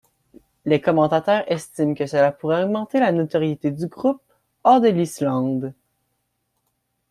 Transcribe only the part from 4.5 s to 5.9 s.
hors de l'Islande.